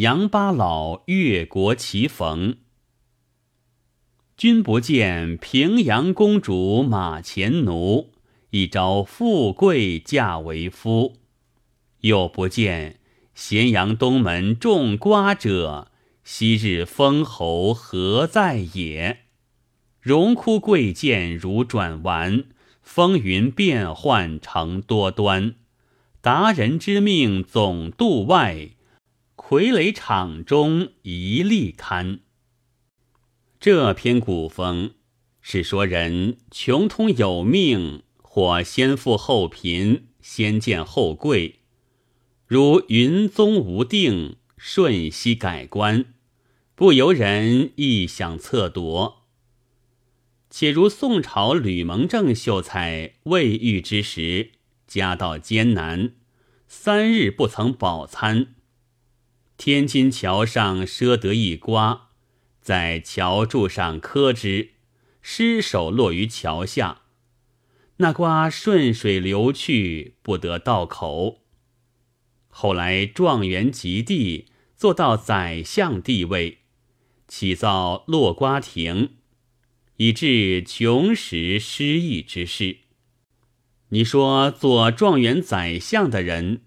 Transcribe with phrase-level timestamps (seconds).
[0.00, 2.58] 杨八老越国齐逢。
[4.36, 8.12] 君不见平阳公主马前奴，
[8.50, 11.14] 一朝富贵嫁为夫；
[12.02, 13.00] 又不见
[13.34, 15.90] 咸阳东门种瓜者，
[16.22, 19.22] 昔日封侯何在也？
[20.00, 22.44] 荣枯贵贱如转丸，
[22.82, 25.56] 风云变幻成多端。
[26.20, 28.70] 达人之命总度外，
[29.48, 32.20] 傀儡场中一力堪。
[33.58, 34.92] 这篇古风
[35.40, 41.60] 是说人穷通有命，或先富后贫，先贱后贵，
[42.46, 46.04] 如云宗无定，瞬息改观，
[46.74, 49.28] 不由人臆想测夺。
[50.50, 54.50] 且如宋朝吕蒙正秀才未遇之时，
[54.86, 56.12] 家道艰难，
[56.66, 58.56] 三日不曾饱餐，
[59.58, 62.10] 天津桥上赊得一瓜。
[62.60, 64.70] 在桥柱上磕之，
[65.20, 67.02] 失手落于桥下。
[67.96, 71.42] 那瓜顺水流去，不得到口。
[72.46, 76.58] 后来状元及第，做到宰相地位，
[77.26, 79.16] 起造落瓜亭，
[79.96, 82.78] 以致穷时失意之事。
[83.88, 86.62] 你说做状元宰相的人，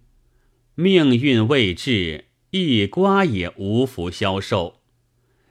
[0.76, 4.82] 命运未至，一瓜也无福消受。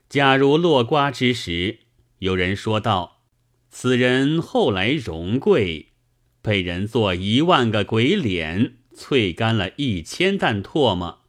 [0.09, 1.81] 假如落瓜之时，
[2.19, 3.23] 有人说道
[3.71, 5.93] ：“此人后来荣贵，
[6.43, 11.21] 被人做一万个鬼脸，淬干了一千担唾沫，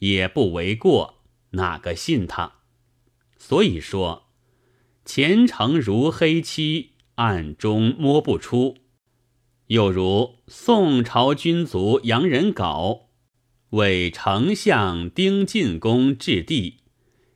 [0.00, 1.22] 也不为过。”
[1.52, 2.54] 哪个信他？
[3.38, 4.26] 所以说，
[5.04, 8.76] 前程如黑漆，暗中摸不出。
[9.68, 13.03] 又如宋朝君卒杨仁杲
[13.74, 16.78] 为丞相丁进公置地。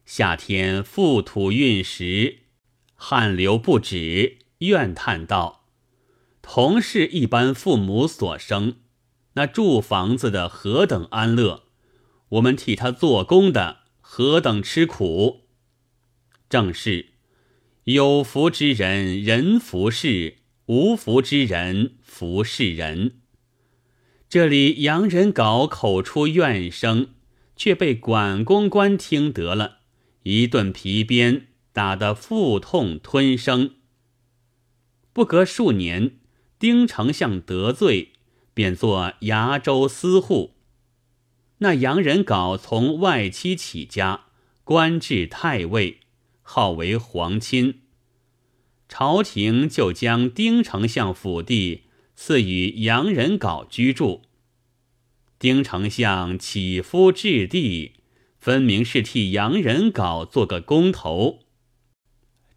[0.06, 2.38] 夏天覆土运石，
[2.94, 5.64] 汗流不止，怨叹道
[6.40, 8.76] ：“同是一般父母所生，
[9.34, 11.64] 那住房子的何等安乐，
[12.28, 15.48] 我们替他做工的何等吃苦。”
[16.48, 17.14] 正是
[17.84, 20.36] 有福之人人服侍，
[20.66, 23.22] 无福之人服侍人。
[24.30, 27.14] 这里洋人稿口出怨声，
[27.56, 29.78] 却被管公官听得了。
[30.24, 33.76] 一顿皮鞭打得腹痛吞声。
[35.14, 36.18] 不隔数年，
[36.58, 38.12] 丁丞相得罪，
[38.52, 40.56] 便做崖州司户。
[41.58, 44.26] 那洋人稿从外戚起家，
[44.62, 46.00] 官至太尉，
[46.42, 47.80] 号为皇亲。
[48.90, 51.84] 朝廷就将丁丞相府地
[52.20, 54.22] 赐予洋人稿居住。
[55.38, 57.92] 丁丞相起夫置地。
[58.40, 61.44] 分明是替洋人稿做个工头。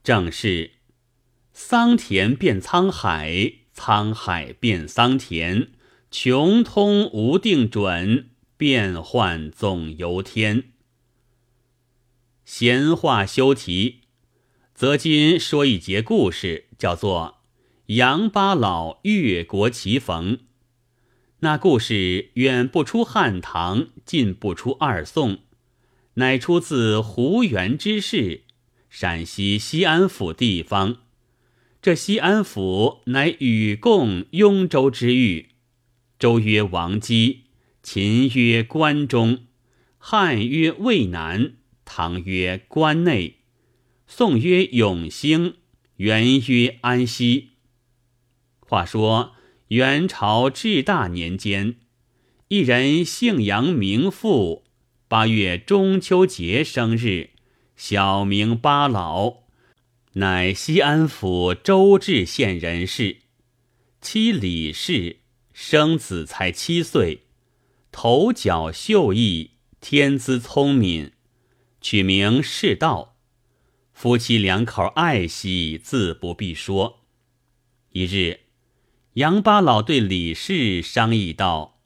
[0.04, 0.72] 正是
[1.54, 5.70] 桑田变沧海，沧海变桑田，
[6.10, 10.72] 穷通无定准，变幻总由天。
[12.46, 14.02] 闲话休提，
[14.74, 17.41] 则今说一节故事，叫做
[17.96, 20.38] 《杨八老越国齐逢》。
[21.40, 25.40] 那故事远不出汉唐，近不出二宋。
[26.14, 28.44] 乃出自胡元之事，
[28.90, 31.00] 陕西西安府地方。
[31.82, 35.50] 这西安府乃与共雍州之域，
[36.18, 37.42] 周曰王姬，
[37.84, 39.48] 秦曰关中，
[39.98, 43.40] 汉曰渭南，唐曰关内，
[44.08, 45.56] 宋曰永兴，
[45.98, 47.51] 元曰安西。
[48.72, 49.34] 话说
[49.68, 51.76] 元朝至大年间，
[52.48, 54.64] 一人姓杨，名富。
[55.10, 57.32] 八月中秋节生日，
[57.76, 59.40] 小名八老，
[60.14, 63.18] 乃西安府周至县人士。
[64.00, 65.18] 妻李氏
[65.52, 67.24] 生子才七岁，
[67.92, 71.12] 头角秀逸，天资聪敏，
[71.82, 73.18] 取名世道。
[73.92, 77.02] 夫妻两口爱惜，自不必说。
[77.92, 78.40] 一日，
[79.16, 81.82] 杨八老对李氏商议道：“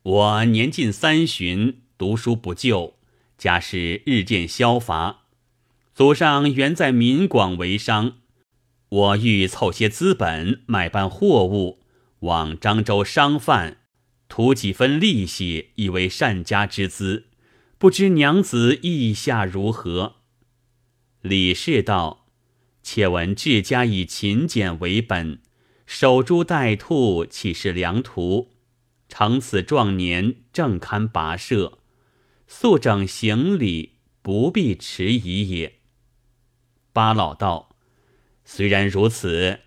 [0.00, 2.94] 我年近三旬。”读书不就，
[3.36, 5.24] 家事日渐消乏。
[5.94, 8.14] 祖上原在闽广为商，
[8.88, 11.80] 我欲凑些资本，买办货物，
[12.20, 13.78] 往漳州商贩，
[14.28, 17.26] 图几分利息，以为善家之资。
[17.76, 20.14] 不知娘子意下如何？
[21.20, 22.26] 李氏道
[22.82, 25.40] ：“且闻治家以勤俭为本，
[25.90, 28.50] 守株待兔，岂是良途？
[29.08, 31.78] 乘此壮年，正堪跋涉。”
[32.46, 35.78] 速整行李，不必迟疑也。
[36.92, 37.74] 八老道
[38.44, 39.60] ：“虽然如此，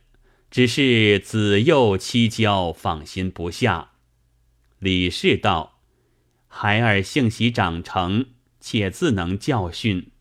[0.52, 3.94] 只是子幼妻娇，放心不下。”
[4.78, 5.82] 李氏道
[6.48, 8.28] ：“孩儿幸喜长成，
[8.60, 10.12] 且自能教训。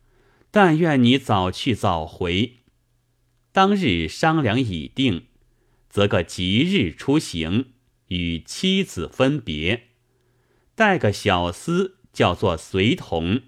[0.50, 2.61] 但愿你早去早回。
[3.52, 5.26] 当日商量已定，
[5.91, 7.73] 择个吉日出行，
[8.07, 9.89] 与妻子分别。”
[10.75, 13.43] 带个小厮叫做随同，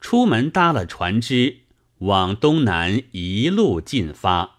[0.00, 1.58] 出门搭了船只，
[1.98, 4.58] 往东南一路进发。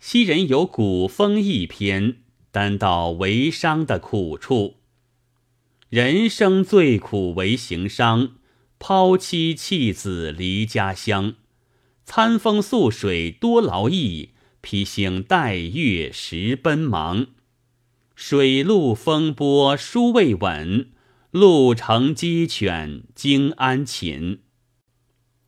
[0.00, 2.16] 昔人有古风一篇，
[2.50, 4.76] 单道为商的苦处。
[5.88, 8.32] 人生最苦为行商，
[8.78, 11.34] 抛妻弃子离家乡，
[12.04, 17.28] 餐风宿水多劳役，披星戴月十奔忙。
[18.14, 20.90] 水陆风波殊未稳，
[21.30, 24.40] 路程鸡犬惊安寝。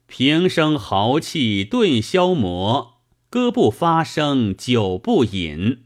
[0.06, 5.84] 平生豪气顿消磨，歌不发声酒不饮。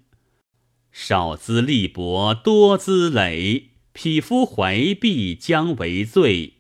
[0.93, 6.55] 少资力薄多资累，匹夫怀璧将为罪。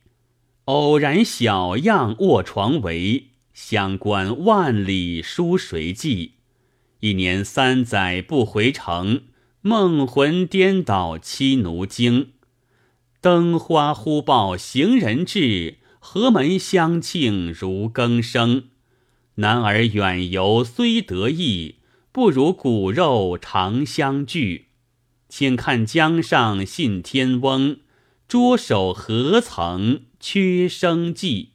[0.64, 6.33] 偶然小样卧床围，相关万里书谁记？
[7.04, 9.24] 一年三载不回城。
[9.60, 12.30] 梦魂颠倒妻奴惊，
[13.20, 18.68] 灯花忽报行人至，何门相庆如更生。
[19.34, 21.76] 男儿远游虽得意，
[22.10, 24.68] 不如骨肉常相聚。
[25.28, 27.80] 请看江上信天翁，
[28.26, 31.50] 捉手何曾缺生计？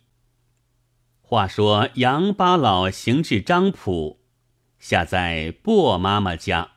[1.22, 4.19] 话说杨八老行至张浦，
[4.80, 6.72] 下在薄妈妈家。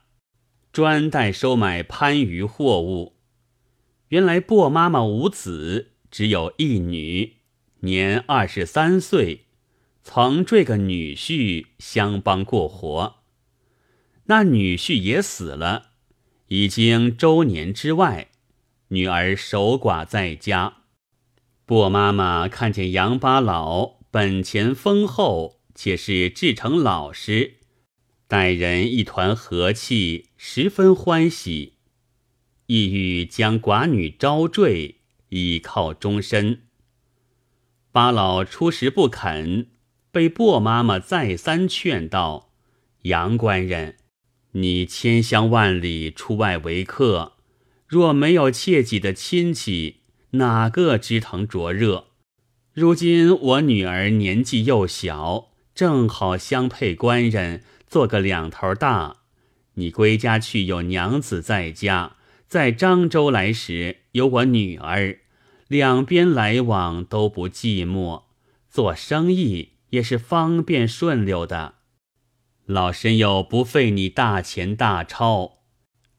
[0.73, 3.17] 专待收买番禺货物。
[4.09, 7.37] 原来薄妈妈无子，只有一女，
[7.81, 9.47] 年二十三岁，
[10.03, 13.17] 曾缀个女婿相帮过活。
[14.25, 15.91] 那女婿也死了，
[16.49, 18.29] 已经周年之外，
[18.89, 20.79] 女儿守寡在家。
[21.67, 27.59] 薄妈妈看见杨八老本钱丰厚，且是至诚老实。
[28.33, 31.75] 待人一团和气，十分欢喜，
[32.65, 34.95] 意欲将寡女招赘，
[35.29, 36.63] 以靠终身。
[37.91, 39.67] 八老初时不肯，
[40.11, 42.55] 被薄妈妈再三劝道
[43.05, 43.97] ：“杨官人，
[44.53, 47.35] 你千乡万里出外为客，
[47.87, 49.97] 若没有切己的亲戚，
[50.31, 52.07] 哪个知疼灼热？
[52.73, 59.17] 如今我女儿年纪又小，正好相配官人。”做个两头大，
[59.75, 62.17] 你归家去有娘子在家，
[62.49, 65.19] 在漳州来时有我女儿，
[65.69, 68.23] 两边来往都不寂寞，
[68.71, 71.75] 做生意也是方便顺溜的。
[72.65, 75.59] 老身又不费你大钱大钞，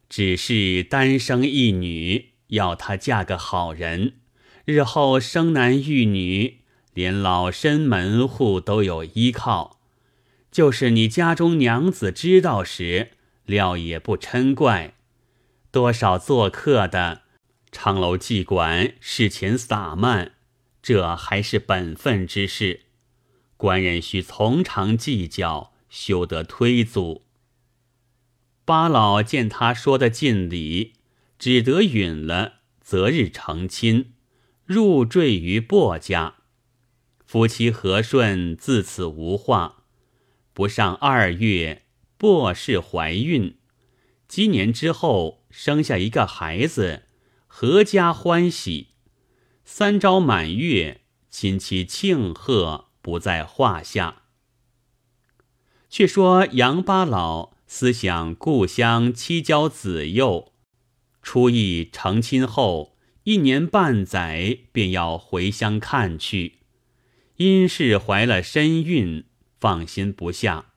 [0.07, 4.17] 只是单生一女，要她嫁个好人，
[4.65, 6.59] 日后生男育女，
[6.93, 9.79] 连老身门户都有依靠。
[10.53, 13.09] 就是你家中娘子知道时，
[13.45, 14.93] 料也不嗔怪。
[15.71, 17.23] 多少做客的，
[17.71, 20.33] 昌楼妓馆事前撒漫，
[20.83, 22.81] 这还是本分之事。
[23.57, 27.23] 官人须从长计较，休得推阻。
[28.63, 30.93] 八老见他说的尽理，
[31.39, 34.13] 只得允了，择日成亲，
[34.65, 36.35] 入赘于薄家。
[37.25, 39.82] 夫妻和顺，自此无话。
[40.53, 41.81] 不上二月，
[42.15, 43.57] 薄氏怀孕，
[44.27, 47.07] 几年之后生下一个孩子，
[47.49, 48.89] 阖家欢喜。
[49.65, 54.21] 三朝满月，亲戚庆贺不在话下。
[55.89, 60.53] 却说杨八老思想故乡妻娇子幼，
[61.23, 66.59] 初一成亲后一年半载，便要回乡看去，
[67.37, 69.25] 因是怀了身孕。
[69.63, 70.73] 放心不下，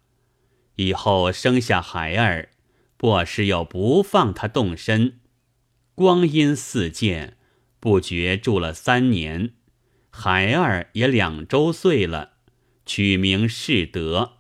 [0.77, 2.51] 以后生下孩儿，
[2.97, 5.19] 薄氏又不放他动身。
[5.97, 7.37] 光阴似箭，
[7.81, 9.55] 不觉住了三年，
[10.11, 12.35] 孩儿也两周岁了，
[12.85, 14.35] 取名世德。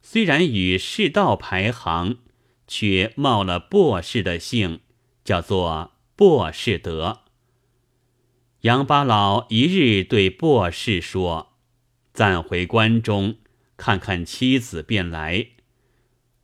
[0.00, 2.18] 虽然与世道排行，
[2.68, 4.78] 却冒了博士的姓，
[5.24, 7.22] 叫做博士德。
[8.60, 11.56] 杨八老一日对博士说
[12.14, 13.38] ：“暂回关中。”
[13.76, 15.48] 看看妻子便来，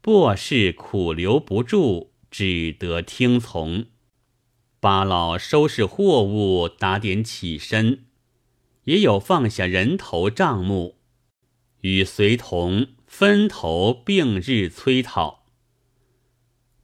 [0.00, 3.86] 薄氏苦留不住，只得听从。
[4.80, 8.06] 八老收拾货物，打点起身，
[8.84, 10.98] 也有放下人头账目，
[11.82, 15.44] 与随同分头并日催讨。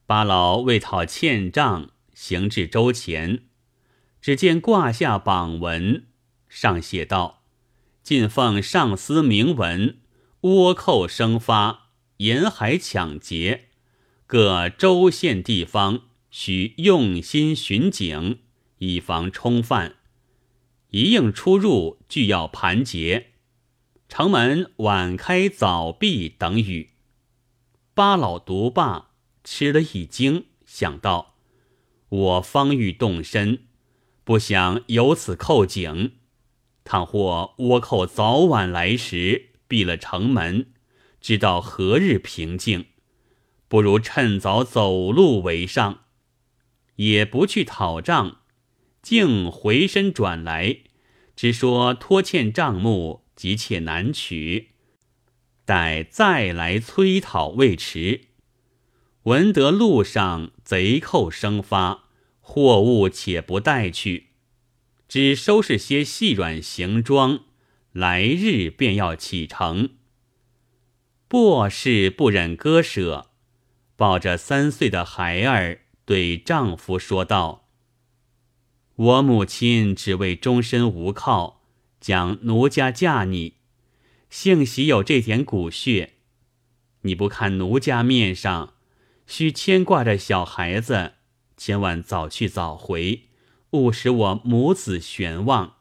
[0.06, 3.42] 八老为讨欠账，行至周前，
[4.22, 6.06] 只见挂下榜文，
[6.48, 7.42] 上写道
[8.02, 9.98] ：“进奉上司明文，
[10.42, 13.68] 倭寇生发，沿海抢劫，
[14.26, 18.38] 各州县地方需用心巡警，
[18.78, 19.96] 以防冲犯。
[20.90, 23.32] 一应出入俱要盘结。
[24.08, 26.90] 城门晚开早闭等语。”
[27.94, 29.06] 八老独霸。
[29.44, 31.36] 吃了一惊，想到
[32.10, 33.60] 我方欲动身，
[34.22, 36.16] 不想由此扣警。
[36.84, 40.72] 倘或倭寇早晚来时，闭了城门，
[41.20, 42.86] 知道何日平静？
[43.68, 46.04] 不如趁早走路为上，
[46.96, 48.40] 也不去讨账，
[49.02, 50.78] 竟回身转来，
[51.36, 54.70] 只说拖欠账目急切难取，
[55.66, 58.22] 待再来催讨未迟。
[59.24, 62.04] 闻得路上贼寇生发，
[62.40, 64.28] 货物且不带去，
[65.06, 67.40] 只收拾些细软行装，
[67.98, 69.96] 来日便要启程。
[71.26, 73.30] 薄氏不忍割舍，
[73.96, 77.68] 抱着三岁的孩儿，对丈夫说道
[78.94, 81.62] ：“我母亲只为终身无靠，
[82.00, 83.54] 将奴家嫁你，
[84.30, 86.14] 幸喜有这点骨血。
[87.00, 88.74] 你不看奴家面上。”
[89.28, 91.12] 需牵挂着小孩子，
[91.54, 93.24] 千万早去早回，
[93.72, 95.74] 勿使我母子悬望。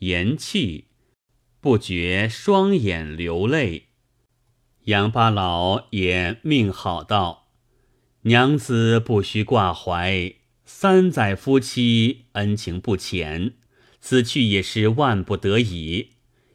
[0.00, 0.84] 言讫，
[1.66, 3.88] 不觉双眼流泪。
[4.84, 7.48] 杨八老也命好道
[8.22, 10.32] ：“娘子不须挂怀，
[10.64, 13.54] 三载夫妻恩情不浅，
[14.00, 16.10] 此去也是万不得已。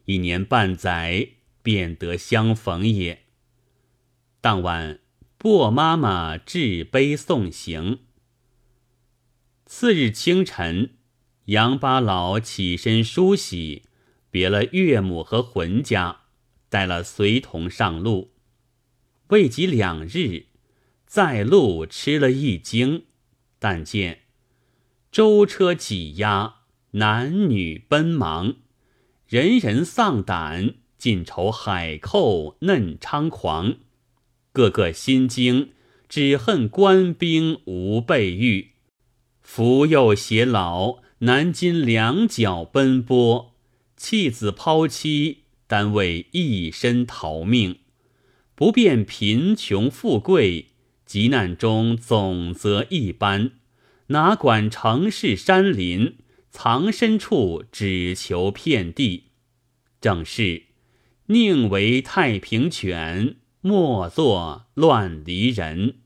[0.05, 3.23] 一年半载便得相逢也。”
[4.39, 4.99] 当晚。
[5.37, 7.99] 薄妈妈置杯送行。
[9.65, 10.91] 次日清晨，
[11.47, 13.83] 杨八老起身梳洗，
[14.31, 16.21] 别了岳母和浑家，
[16.69, 18.31] 带了随同上路。
[19.27, 20.45] 未及两日，
[21.05, 23.03] 在路吃了一惊，
[23.59, 24.21] 但见
[25.11, 26.55] 舟车挤压，
[26.91, 28.55] 男女奔忙，
[29.27, 33.75] 人人丧胆，尽愁海寇嫩猖狂。
[34.53, 35.71] 个个心惊，
[36.09, 38.71] 只恨官兵无备御，
[39.41, 43.50] 扶幼携老，南京两脚奔波，
[44.01, 47.77] 弃子抛妻，单为一身逃命。
[48.55, 50.69] 不辨贫穷富贵，
[51.05, 53.51] 急难中总则一般，
[54.07, 56.17] 哪管城市山林，
[56.49, 59.25] 藏身处只求遍地。
[60.01, 60.63] 正是
[61.27, 63.35] 宁为太平犬。
[63.61, 65.97] 莫作乱离人。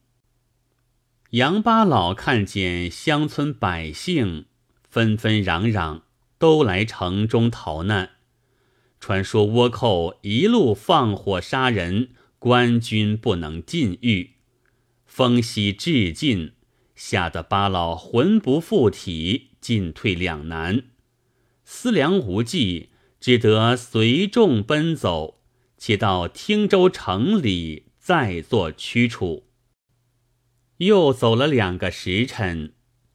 [1.29, 4.47] 杨八老看见乡村百姓
[4.83, 6.01] 纷纷攘攘，
[6.45, 8.11] 都来城中逃难。
[8.99, 14.35] 传说倭寇一路放火杀人，官军不能进狱，
[15.07, 16.51] 风息至尽，
[16.93, 20.83] 吓得八老魂不附体，进退两难，
[21.63, 25.41] 思量无计，只得随众奔走。
[25.79, 29.47] 且到汀州城里再做驱除。
[30.77, 32.73] 又走了两个时辰，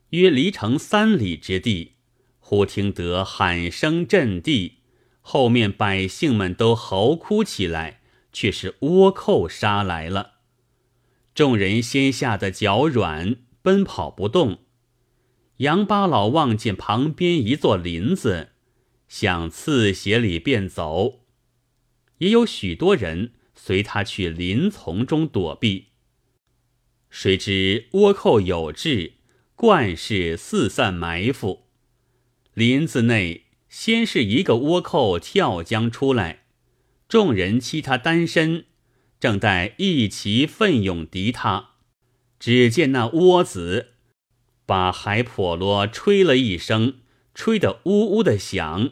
[0.09, 1.93] 约离城三里之地，
[2.51, 4.79] 忽听得喊声震地，
[5.21, 8.01] 后面百姓们都嚎哭起来，
[8.33, 10.33] 却是倭寇杀来了。
[11.33, 14.65] 众人先吓得脚软，奔跑不动。
[15.59, 18.49] 杨八老望见旁边一座林子，
[19.07, 21.21] 想刺鞋里便走。
[22.19, 25.91] 也有许多人随他去林丛中躲避。
[27.11, 29.13] 谁知倭寇有志，
[29.55, 31.70] 惯是四散埋伏。
[32.55, 36.41] 林子内先是一个倭寇跳江出来，
[37.09, 38.65] 众人欺他单身，
[39.21, 41.71] 正待一齐奋勇敌他，
[42.39, 43.93] 只见那倭子
[44.67, 46.99] 把海婆罗吹了一声，
[47.35, 48.91] 吹得呜呜的响，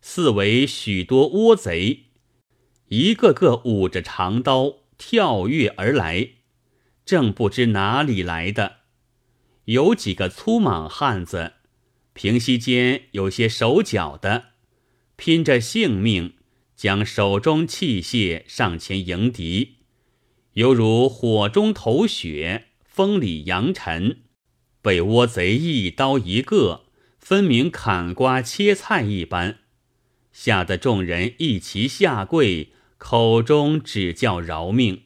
[0.00, 2.04] 四围许多倭贼。
[2.88, 6.28] 一个个舞着长刀跳跃而来，
[7.04, 8.76] 正不知哪里来的。
[9.64, 11.54] 有几个粗莽汉子，
[12.16, 14.44] 平息间有些手脚的，
[15.16, 16.32] 拼着性命
[16.74, 19.76] 将手中器械上前迎敌，
[20.54, 24.22] 犹如火中投雪，风里扬尘，
[24.80, 26.86] 被倭贼一刀一个，
[27.18, 29.58] 分明砍瓜切菜一般，
[30.32, 35.02] 吓得众人一齐下跪，口中只叫饶命。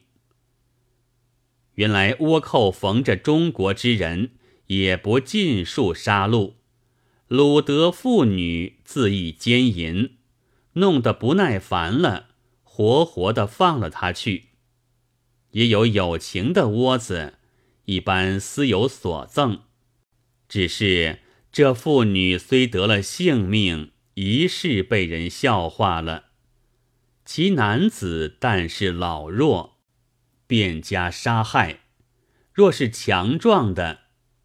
[1.73, 4.31] 原来倭寇逢着中国之人，
[4.67, 6.53] 也不尽数杀戮，
[7.31, 10.17] 鲁得妇女，恣意奸淫，
[10.73, 14.49] 弄得不耐烦了，活活的放了他去。
[15.51, 17.35] 也有有情的窝子，
[17.85, 19.61] 一般私有所赠。
[20.49, 21.19] 只是
[21.53, 26.25] 这妇女虽得了性命，一世被人笑话了。
[27.23, 29.77] 其男子但是老弱，
[30.45, 31.77] 便加杀害；
[32.51, 33.99] 若是强壮的，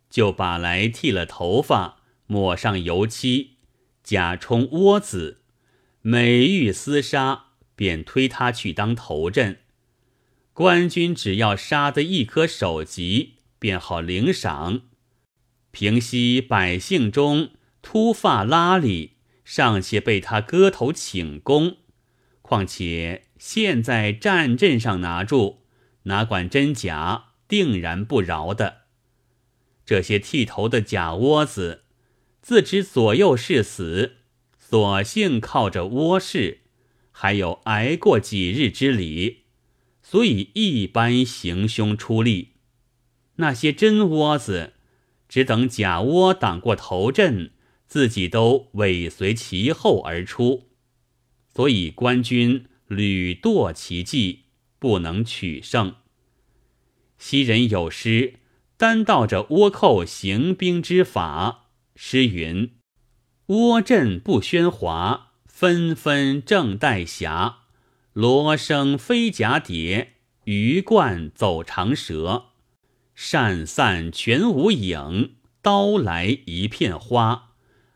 [0.09, 1.95] 就把来剃了头发，
[2.26, 3.56] 抹上油漆，
[4.02, 5.42] 假充窝子，
[6.02, 9.59] 每遇厮杀，便推他去当头阵。
[10.52, 14.83] 官军只要杀得一颗首级，便好领赏。
[15.71, 17.50] 平息百姓中
[17.83, 21.76] 秃发拉里，尚且被他割头请功，
[22.40, 25.62] 况且现在战阵上拿住，
[26.04, 28.85] 哪管真假，定然不饶的。
[29.85, 31.85] 这些剃头的假窝子，
[32.46, 34.18] 自知左右是死，
[34.56, 36.60] 索性靠着窝室，
[37.10, 39.46] 还有挨过几日之礼，
[40.00, 42.50] 所以一般行凶出力。
[43.38, 44.74] 那些真窝子。
[45.28, 47.50] 只等假倭挡过头阵，
[47.88, 50.68] 自己都尾随其后而出，
[51.52, 54.44] 所以官军屡堕其计，
[54.78, 55.96] 不能取胜。
[57.18, 58.34] 昔人有诗，
[58.76, 61.65] 单道着倭寇行兵之法。
[61.98, 62.72] 诗云
[63.48, 67.60] ：“倭阵不喧哗，纷纷正带霞。
[68.12, 70.12] 锣声飞甲叠，
[70.44, 72.50] 鱼贯走长蛇。”
[73.16, 77.54] 扇散全无影，刀来一片花。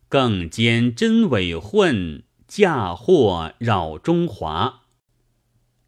[0.08, 4.84] 更兼真伪混，嫁祸扰中华。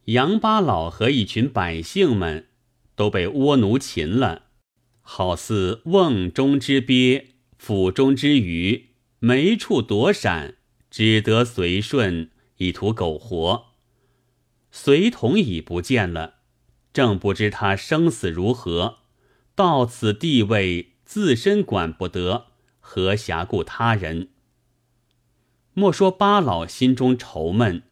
[0.04, 2.48] 杨八老和一群百姓们
[2.94, 4.42] 都被倭奴擒了，
[5.00, 7.31] 好似瓮中之鳖，
[7.64, 8.88] 府中之鱼，
[9.20, 10.56] 没处躲闪，
[10.90, 13.66] 只得随顺，以图苟活。
[14.72, 16.38] 随同已不见了，
[16.92, 18.96] 正不知他生死如何。
[19.54, 22.46] 到此地位，自身管不得，
[22.80, 24.30] 何暇顾他人？
[25.72, 27.84] 莫说八老心中愁闷，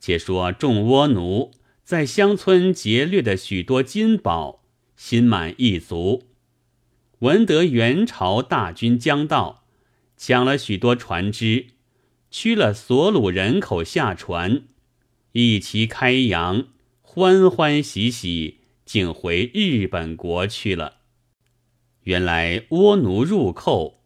[0.00, 1.52] 且说众倭奴
[1.84, 4.64] 在乡村劫掠的许多金宝，
[4.96, 6.25] 心满意足。
[7.26, 9.64] 闻得元朝大军将到，
[10.16, 11.70] 抢了许多船只，
[12.30, 14.62] 驱了所掳人口下船，
[15.32, 16.68] 一齐开洋，
[17.02, 18.60] 欢欢喜喜。
[18.84, 20.98] 竟回日本国去了。
[22.04, 24.04] 原来倭奴入寇，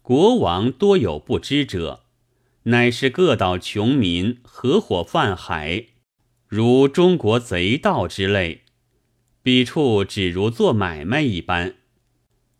[0.00, 2.04] 国王多有不知者，
[2.62, 5.88] 乃是各岛穷民合伙犯海，
[6.48, 8.62] 如中国贼盗之类。
[9.42, 11.74] 彼处只如做买卖一般，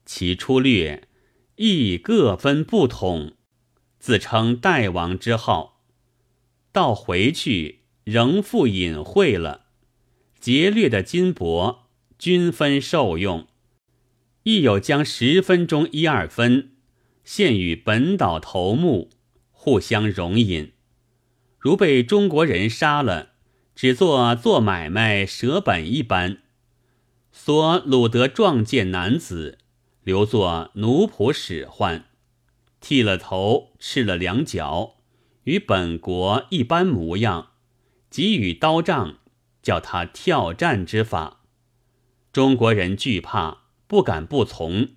[0.04, 1.08] 其出略
[1.56, 3.32] 亦各分不统，
[3.98, 5.82] 自称代王之号，
[6.72, 9.66] 到回去仍复隐晦了。
[10.40, 11.82] 劫掠的金帛
[12.18, 13.46] 均分受用，
[14.42, 16.72] 亦有将十分中一二分
[17.24, 19.10] 献与本岛头目，
[19.52, 20.72] 互相容饮。
[21.58, 23.34] 如被中国人杀了，
[23.76, 26.38] 只做做买卖舍本一般。
[27.30, 29.58] 所掳得壮健男子，
[30.04, 32.06] 留作奴仆使唤，
[32.80, 34.96] 剃了头，赤了两脚，
[35.44, 37.52] 与本国一般模样，
[38.10, 39.18] 给予刀杖。
[39.62, 41.44] 叫他跳战之法，
[42.32, 44.88] 中国人惧怕，不敢不从。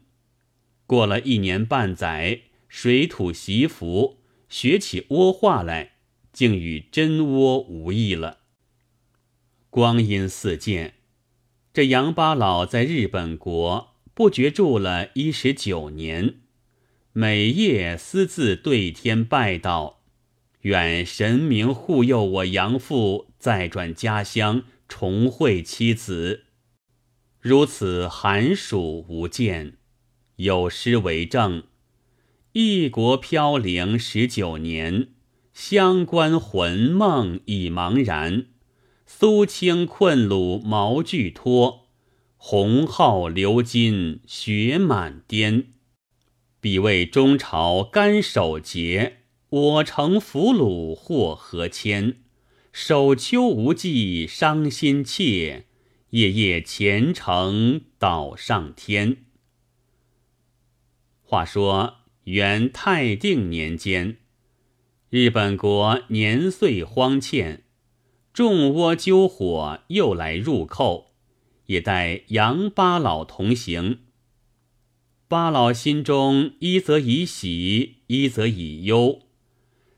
[0.87, 5.97] 过了一年半载，水土习服，学起倭话来，
[6.33, 8.39] 竟与真倭无异了。
[9.69, 10.95] 光阴似箭，
[11.71, 16.35] 这杨八老在日本国不觉住了一十九年，
[17.11, 20.03] 每夜私自对天拜道。
[20.61, 26.45] 愿神明护佑我杨父再转家乡，重会妻子。
[27.41, 29.73] 如此寒暑无间，
[30.37, 31.63] 有诗为证：
[32.53, 35.09] 异国飘零十九年，
[35.53, 38.45] 乡关魂梦已茫然。
[39.05, 41.84] 苏青困虏毛具脱，
[42.47, 45.73] 红号流金雪满颠。
[46.61, 49.21] 彼为中朝干守节。
[49.49, 52.17] 我乘俘虏或何谦，
[52.71, 55.65] 守秋无忌伤心切，
[56.11, 59.25] 夜夜虔诚祷上天。
[61.23, 64.17] 话说元泰定年间，
[65.09, 67.63] 日本国年岁荒欠，
[68.31, 71.14] 众倭揪火又来入寇，
[71.67, 73.99] 也带杨八老同行。
[75.27, 79.21] 八老心中一则以喜，一则以忧。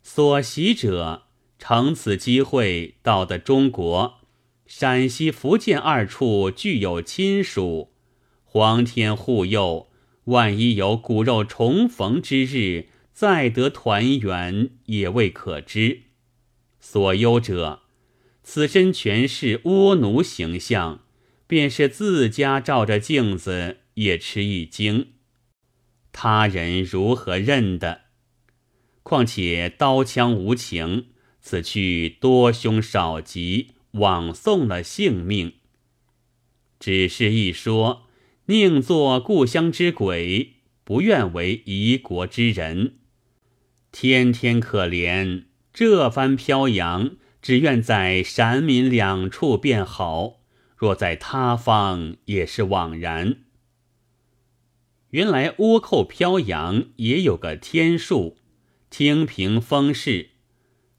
[0.01, 1.23] 所喜者，
[1.59, 4.19] 乘此机会到的中国，
[4.65, 7.91] 陕西、福建二处具有亲属，
[8.45, 9.89] 皇天护佑。
[10.25, 16.01] 万一有骨肉重逢之日，再得团圆，也未可知。
[16.81, 17.83] 所忧者，
[18.43, 21.05] 此身全是倭奴形象，
[21.47, 25.13] 便是自家照着镜子也吃一惊。
[26.11, 28.01] 他人如何认的？
[29.01, 31.07] 况且刀枪无情，
[31.41, 35.53] 此去多凶少吉，枉送了性命。
[36.79, 38.03] 只是一说。
[38.49, 40.53] 宁做故乡之鬼，
[40.85, 42.93] 不愿为夷国之人。
[43.91, 50.39] 天天可怜，这番飘扬，只愿在陕闽两处便好。
[50.77, 53.37] 若在他方，也是枉然。
[55.09, 58.37] 原来倭寇飘扬也有个天数，
[58.91, 60.29] 听凭风势。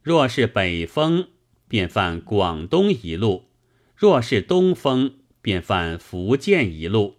[0.03, 1.29] 若是北风，
[1.69, 3.45] 便犯广东一路；
[3.95, 7.19] 若是东风，便犯福建一路。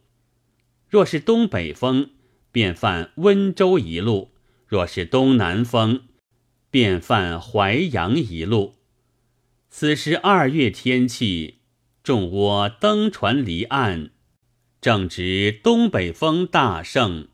[0.90, 2.10] 若是东北风，
[2.52, 4.32] 便犯温州一路；
[4.68, 6.02] 若是东南风，
[6.72, 8.74] 便犯淮阳一路。
[9.70, 11.59] 此时二月天气，
[12.10, 14.10] 众倭登船离岸，
[14.82, 17.28] 正值东北风大盛，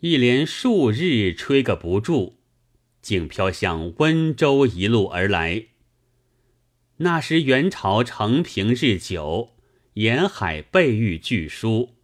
[0.00, 2.34] 一连数日吹个不住，
[3.00, 5.68] 竟飘向温州一路而来。
[6.98, 9.54] 那时元朝承平日久，
[9.94, 11.94] 沿海备御巨殊。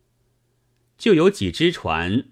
[0.96, 2.24] 就有几只船，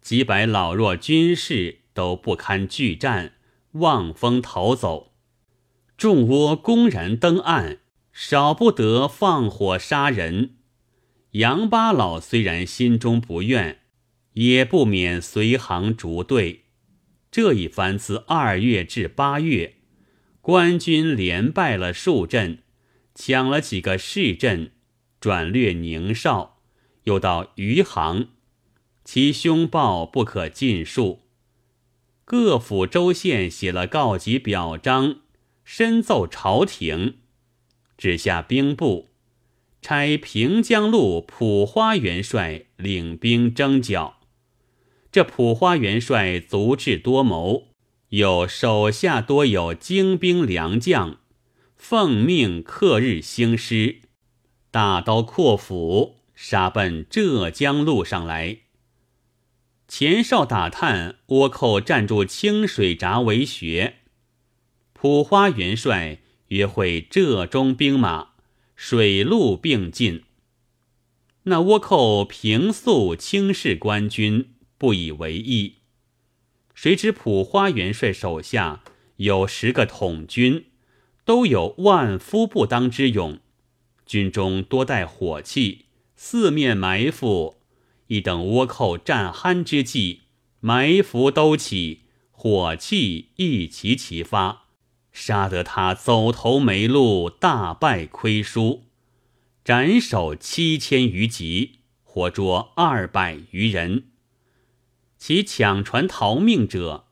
[0.00, 3.32] 几百老弱军士都不堪巨战，
[3.72, 5.10] 望风逃走。
[5.96, 7.79] 众倭公然登岸，
[8.12, 10.56] 少不得放火杀人。
[11.32, 13.80] 杨八老虽然心中不愿，
[14.32, 16.64] 也不免随行逐队。
[17.30, 19.76] 这一番自二月至八月，
[20.40, 22.64] 官军连败了数阵，
[23.14, 24.72] 抢了几个市镇，
[25.20, 26.56] 转略宁绍。
[27.04, 28.28] 又到余杭，
[29.04, 31.22] 其凶暴不可尽数。
[32.24, 35.20] 各府州县写了告急表彰，
[35.64, 37.16] 申奏朝廷，
[38.00, 39.10] 指下兵部，
[39.82, 44.20] 差平江路普花元帅领兵征剿。
[45.12, 47.68] 这普花元帅足智多谋，
[48.08, 51.18] 又手下多有精兵良将，
[51.76, 54.00] 奉命克日兴师，
[54.70, 56.16] 大刀阔斧。
[56.34, 58.60] 杀奔浙江路上来。
[59.86, 63.96] 前哨打探，倭寇占住清水闸为穴。
[64.94, 68.34] 普花元帅约会浙中兵马，
[68.76, 70.22] 水陆并进。
[71.44, 75.76] 那倭寇平素轻视官军，不以为意。
[76.74, 78.82] 谁知普花元帅手下
[79.16, 80.66] 有十个统军，
[81.24, 83.38] 都有万夫不当之勇，
[84.04, 85.86] 军中多带火器。
[86.16, 87.56] 四面埋伏，
[88.08, 90.22] 一等倭寇战酣之际，
[90.60, 94.66] 埋伏都起，火器一齐齐发，
[95.20, 98.84] 杀得他走投没路，大败亏输，
[99.62, 104.04] 斩首七千余级，活捉二百余人。
[105.18, 107.04] 其抢船逃命者，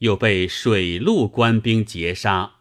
[0.00, 2.56] 又被水陆官兵截杀，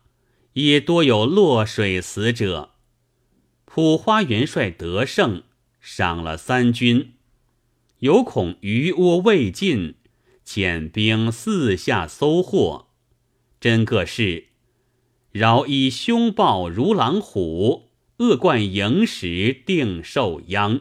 [0.53, 2.71] 也多有落水死者。
[3.65, 5.43] 普花元帅得胜。
[5.81, 7.13] 赏了三军，
[7.99, 9.95] 有恐余窝未尽，
[10.43, 12.87] 遣兵四下搜获。
[13.59, 14.47] 真个是
[15.35, 20.79] 饶以凶暴如狼虎，恶贯盈时定受殃。